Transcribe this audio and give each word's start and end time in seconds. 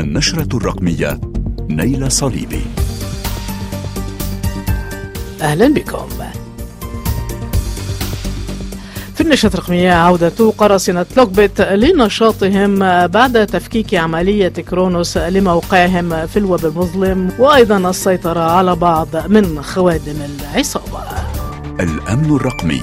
النشرة 0.00 0.56
الرقمية 0.56 1.20
نيل 1.70 2.12
صليبي. 2.12 2.66
أهلا 5.40 5.74
بكم. 5.74 6.08
في 9.14 9.20
النشرة 9.20 9.54
الرقمية 9.54 9.92
عودة 9.92 10.50
قراصنة 10.58 11.06
لوكبيت 11.16 11.60
لنشاطهم 11.60 12.78
بعد 13.06 13.46
تفكيك 13.46 13.94
عملية 13.94 14.48
كرونوس 14.48 15.16
لموقعهم 15.16 16.26
في 16.26 16.36
الويب 16.36 16.66
المظلم 16.66 17.32
وأيضا 17.38 17.90
السيطرة 17.90 18.40
على 18.40 18.76
بعض 18.76 19.08
من 19.28 19.62
خوادم 19.62 20.16
العصابة. 20.22 21.04
الأمن 21.80 22.36
الرقمي. 22.36 22.82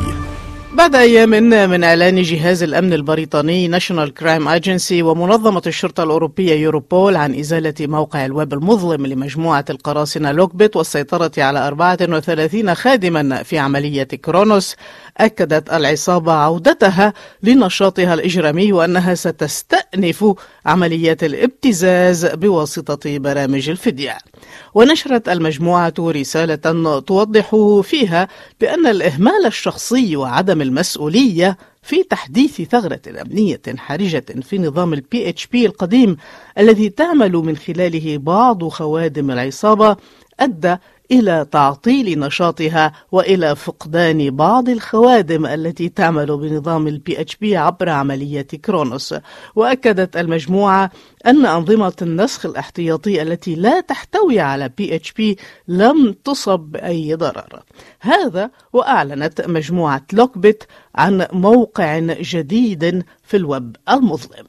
بعد 0.74 0.96
أيام 0.96 1.30
من 1.70 1.84
إعلان 1.84 2.22
جهاز 2.22 2.64
الأمن 2.64 2.94
البريطاني 2.94 3.68
National 3.68 4.14
Crime 4.14 4.48
Agency 4.48 5.02
ومنظمة 5.04 5.62
الشرطة 5.68 6.04
الأوروبية 6.04 6.54
يوروبول 6.54 7.16
عن 7.16 7.36
إزالة 7.36 7.74
موقع 7.82 8.26
الويب 8.26 8.54
المظلم 8.54 9.06
لمجموعة 9.06 9.66
القراصنة 9.70 10.32
لوكبيت 10.32 10.76
والسيطرة 10.76 11.32
على 11.38 11.68
34 11.68 12.76
خادما 12.76 13.44
في 13.44 13.58
عملية 13.58 14.04
كرونوس 14.04 14.76
أكدت 15.18 15.74
العصابة 15.74 16.34
عودتها 16.34 17.14
لنشاطها 17.44 18.14
الإجرامي 18.14 18.74
وأنها 18.74 19.16
ستستأنف 19.16 20.26
عمليات 20.66 21.24
الابتزاز 21.24 22.26
بواسطة 22.26 23.18
برامج 23.18 23.70
الفدية 23.70 24.18
ونشرت 24.74 25.30
المجموعة 25.30 25.94
رسالة 26.00 27.00
توضح 27.00 27.56
فيها 27.84 28.28
بأن 28.62 28.88
الإهمال 28.88 29.46
الشخصي 29.46 30.16
وعدم 30.16 30.62
المسؤولية 30.62 31.58
في 31.84 32.04
تحديث 32.04 32.62
ثغرة 32.62 33.02
أمنية 33.22 33.62
حرجة 33.78 34.26
في 34.42 34.58
نظام 34.58 34.94
اتش 35.30 35.48
بي 35.48 35.66
القديم 35.66 36.18
الذي 36.58 36.90
تعمل 36.90 37.32
من 37.32 37.58
خلاله 37.58 38.18
بعض 38.18 38.68
خوادم 38.68 39.32
العصابة 39.32 39.98
أدى 40.40 40.78
إلى 41.14 41.46
تعطيل 41.52 42.20
نشاطها 42.20 42.92
وإلى 43.12 43.56
فقدان 43.56 44.36
بعض 44.36 44.70
الخوادم 44.70 45.46
التي 45.46 45.90
تعمل 45.90 46.38
بنظام 46.38 46.88
ال 46.88 47.22
PHP 47.22 47.58
عبر 47.58 47.90
عملية 47.90 48.42
كرونوس. 48.42 49.16
وأكدت 49.56 50.18
المجموعة 50.18 50.92
أن 51.26 51.46
أنظمة 51.46 51.94
النسخ 52.02 52.46
الاحتياطي 52.46 53.22
التي 53.22 53.56
لا 53.56 53.82
تحتوي 53.82 54.40
على 54.40 54.70
PHP 54.78 55.38
لم 55.68 56.16
تصب 56.24 56.60
بأي 56.60 57.14
ضرر. 57.14 57.64
هذا 58.00 58.50
وأعلنت 58.74 59.42
مجموعة 59.42 60.02
لوكبيت 60.14 60.64
عن 60.96 61.28
موقع 61.32 62.00
جديد 62.00 63.04
في 63.24 63.38
الويب 63.38 63.76
المظلم 63.90 64.46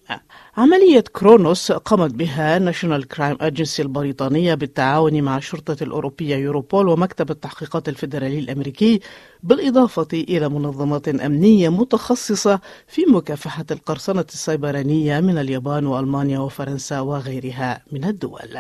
عملية 0.56 1.05
كرونوس 1.12 1.73
قامت 1.73 2.14
بها 2.14 2.59
National 2.58 3.08
Crime 3.08 3.36
Agency 3.41 3.83
البريطانية 3.83 4.55
بالتعاون 4.55 5.22
مع 5.22 5.37
الشرطة 5.37 5.77
الأوروبية 5.83 6.37
يوروبول 6.37 6.89
ومكتب 6.89 7.31
التحقيقات 7.31 7.89
الفيدرالي 7.89 8.39
الأمريكي 8.39 9.00
بالإضافة 9.42 10.09
إلى 10.12 10.48
منظمات 10.48 11.09
أمنية 11.09 11.69
متخصصة 11.69 12.61
في 12.87 13.05
مكافحة 13.06 13.67
القرصنة 13.70 14.25
السيبرانية 14.28 15.20
من 15.20 15.39
اليابان 15.39 15.87
وألمانيا 15.87 16.39
وفرنسا 16.39 17.00
وغيرها 17.00 17.83
من 17.92 18.05
الدول. 18.05 18.59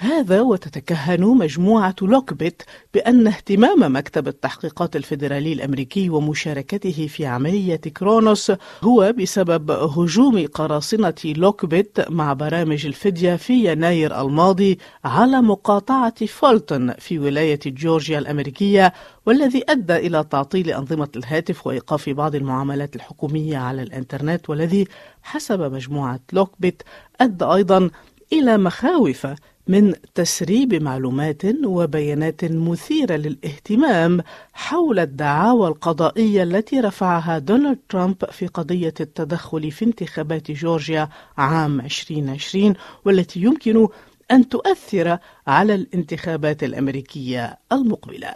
هذا 0.00 0.40
وتتكهن 0.40 1.20
مجموعة 1.20 1.94
لوكبيت 2.02 2.62
بأن 2.94 3.26
اهتمام 3.26 3.96
مكتب 3.96 4.28
التحقيقات 4.28 4.96
الفيدرالي 4.96 5.52
الأمريكي 5.52 6.10
ومشاركته 6.10 7.06
في 7.06 7.26
عملية 7.26 7.76
كرونوس 7.76 8.52
هو 8.82 9.12
بسبب 9.18 9.70
هجوم 9.70 10.46
قراصنة 10.46 11.14
لوكبيت 11.24 12.10
مع 12.10 12.32
برامج 12.32 12.86
الفدية 12.86 13.36
في 13.36 13.72
يناير 13.72 14.20
الماضي 14.20 14.78
على 15.04 15.42
مقاطعة 15.42 16.26
فولتون 16.26 16.92
في 16.92 17.18
ولاية 17.18 17.60
جورجيا 17.66 18.18
الأمريكية 18.18 18.92
والذي 19.26 19.64
أدى 19.68 19.96
إلى 19.96 20.24
تعطيل 20.24 20.70
أنظمة 20.70 21.08
الهاتف 21.16 21.66
وإيقاف 21.66 22.10
بعض 22.10 22.34
المعاملات 22.34 22.96
الحكومية 22.96 23.58
على 23.58 23.82
الإنترنت 23.82 24.50
والذي 24.50 24.86
حسب 25.22 25.60
مجموعة 25.60 26.20
لوكبيت 26.32 26.82
أدى 27.20 27.44
أيضا 27.44 27.90
إلى 28.32 28.58
مخاوف 28.58 29.26
من 29.68 29.94
تسريب 30.14 30.74
معلومات 30.82 31.42
وبيانات 31.64 32.44
مثيرة 32.44 33.16
للاهتمام 33.16 34.20
حول 34.52 34.98
الدعاوى 34.98 35.68
القضائية 35.68 36.42
التي 36.42 36.80
رفعها 36.80 37.38
دونالد 37.38 37.78
ترامب 37.88 38.24
في 38.24 38.46
قضية 38.46 38.94
التدخل 39.00 39.70
في 39.70 39.84
انتخابات 39.84 40.50
جورجيا 40.50 41.08
عام 41.38 41.80
2020 41.80 42.74
والتي 43.04 43.40
يمكن 43.40 43.88
أن 44.30 44.48
تؤثر 44.48 45.18
على 45.46 45.74
الانتخابات 45.74 46.64
الأمريكية 46.64 47.58
المقبلة. 47.72 48.32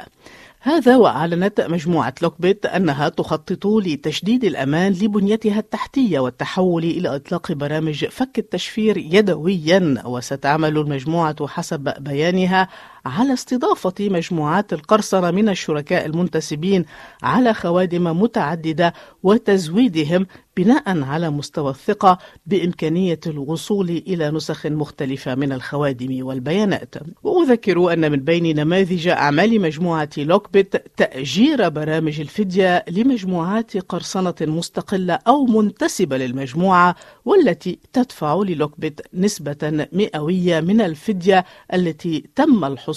هذا 0.65 0.97
وأعلنت 0.97 1.61
مجموعة 1.61 2.15
لوكبيت 2.23 2.67
أنها 2.67 3.09
تخطط 3.09 3.67
لتشديد 3.67 4.45
الأمان 4.45 4.93
لبنيتها 4.93 5.59
التحتية 5.59 6.19
والتحول 6.19 6.85
إلى 6.85 7.17
إطلاق 7.17 7.53
برامج 7.53 8.05
فك 8.05 8.39
التشفير 8.39 8.97
يدويا 8.97 10.03
وستعمل 10.05 10.79
المجموعة 10.79 11.47
حسب 11.47 11.95
بيانها 11.99 12.69
على 13.07 13.33
استضافة 13.33 13.95
مجموعات 14.01 14.73
القرصنة 14.73 15.31
من 15.31 15.49
الشركاء 15.49 16.07
المنتسبين 16.07 16.85
على 17.23 17.55
خوادم 17.55 18.23
متعددة 18.23 18.95
وتزويدهم 19.23 20.27
بناء 20.57 21.03
على 21.03 21.31
مستوى 21.31 21.71
الثقة 21.71 22.19
بإمكانية 22.47 23.21
الوصول 23.27 23.91
إلى 23.91 24.31
نسخ 24.31 24.67
مختلفة 24.67 25.35
من 25.35 25.53
الخوادم 25.53 26.27
والبيانات. 26.27 26.95
وأذكر 27.23 27.93
أن 27.93 28.13
من 28.13 28.19
بين 28.19 28.57
نماذج 28.57 29.09
أعمال 29.09 29.61
مجموعة 29.61 30.09
لوكبيت 30.17 30.77
تأجير 30.97 31.69
برامج 31.69 32.21
الفدية 32.21 32.85
لمجموعات 32.91 33.77
قرصنة 33.77 34.35
مستقلة 34.41 35.15
أو 35.15 35.45
منتسبة 35.45 36.17
للمجموعة 36.17 36.97
والتي 37.25 37.79
تدفع 37.93 38.35
للوكبيت 38.35 39.01
نسبة 39.15 39.89
مئوية 39.93 40.61
من 40.61 40.81
الفدية 40.81 41.45
التي 41.75 42.25
تم 42.35 42.65
الحصول 42.65 42.92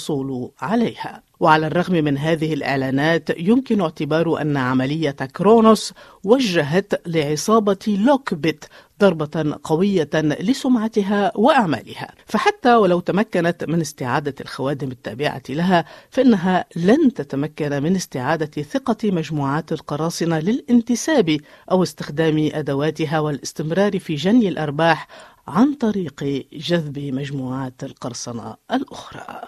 عليها. 0.61 1.23
وعلى 1.39 1.67
الرغم 1.67 1.93
من 1.93 2.17
هذه 2.17 2.53
الإعلانات 2.53 3.29
يمكن 3.39 3.81
اعتبار 3.81 4.41
أن 4.41 4.57
عملية 4.57 5.11
كرونوس 5.11 5.93
وجهت 6.23 7.07
لعصابة 7.07 7.77
لوكبيت 7.87 8.65
ضربة 8.99 9.59
قوية 9.63 10.09
لسمعتها 10.13 11.31
وأعمالها. 11.35 12.13
فحتى 12.25 12.75
ولو 12.75 12.99
تمكنت 12.99 13.63
من 13.63 13.81
استعادة 13.81 14.35
الخوادم 14.41 14.91
التابعة 14.91 15.43
لها 15.49 15.85
فإنها 16.09 16.65
لن 16.75 17.13
تتمكن 17.13 17.83
من 17.83 17.95
استعادة 17.95 18.63
ثقة 18.63 19.11
مجموعات 19.11 19.71
القراصنة 19.71 20.39
للانتساب 20.39 21.37
أو 21.71 21.83
استخدام 21.83 22.49
أدواتها 22.53 23.19
والاستمرار 23.19 23.99
في 23.99 24.15
جني 24.15 24.49
الأرباح 24.49 25.07
عن 25.47 25.73
طريق 25.73 26.45
جذب 26.53 26.99
مجموعات 26.99 27.83
القرصنة 27.83 28.55
الأخرى. 28.71 29.41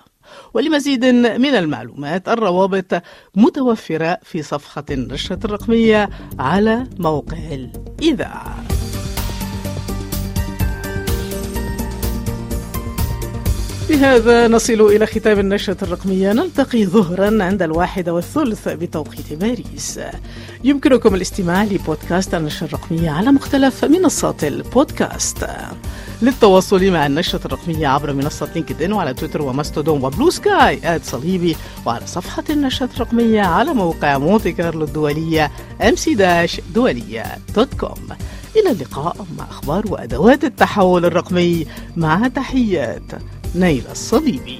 ولمزيد 0.54 1.06
من 1.06 1.56
المعلومات 1.56 2.30
الروابط 2.30 3.02
متوفرة 3.36 4.18
في 4.24 4.44
صفحة 4.44 4.86
النشرة 4.92 5.40
الرقمية 5.46 6.10
على 6.40 6.84
موقع 7.00 7.38
الإذاعة. 7.52 8.64
بهذا 13.90 14.48
نصل 14.48 14.82
إلى 14.82 15.06
ختام 15.06 15.40
النشرة 15.40 15.78
الرقمية. 15.84 16.34
نلتقي 16.34 16.86
ظهرا 16.86 17.44
عند 17.44 17.62
الواحدة 17.62 18.14
والثلث 18.14 18.68
بتوقيت 18.68 19.34
باريس. 19.34 20.00
يمكنكم 20.64 21.16
الاستماع 21.16 21.64
لبودكاست 21.64 22.34
النشرة 22.34 22.68
الرقمية 22.68 23.10
على 23.10 23.32
مختلف 23.32 23.86
منصات 23.86 24.44
البودكاست. 24.44 25.48
للتواصل 26.22 26.92
مع 26.92 27.06
النشرة 27.06 27.46
الرقمية 27.46 27.88
عبر 27.88 28.14
منصة 28.14 28.50
لينكدين 28.56 28.94
وعلى 28.94 29.14
تويتر 29.14 29.42
وماستودون 29.42 30.04
وبلو 30.04 30.30
سكاي 30.30 30.96
at 30.96 31.04
صليبي 31.04 31.56
وعلى 31.86 32.08
صفحة 32.08 32.44
النشرة 32.50 32.90
الرقمية 32.96 33.42
على 33.42 33.74
موقع 33.74 34.18
مونتي 34.18 34.52
كارلو 34.52 34.86
الدولية 34.86 35.52
mc 35.82 36.10
دولية 36.76 37.26
dot 37.56 37.74
com. 37.74 38.08
إلى 38.56 38.72
اللقاء 38.72 39.26
مع 39.38 39.44
أخبار 39.50 39.84
وأدوات 39.88 40.44
التحول 40.44 41.06
الرقمي. 41.06 41.66
مع 41.96 42.28
تحيات 42.28 43.12
نيل 43.56 43.84
الصليبي. 43.92 44.60